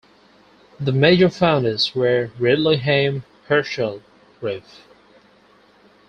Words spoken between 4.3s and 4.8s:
Rev.